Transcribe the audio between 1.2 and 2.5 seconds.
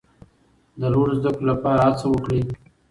کړو لپاره هڅه وکړئ.